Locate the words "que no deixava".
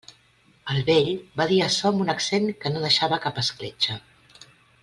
2.65-3.23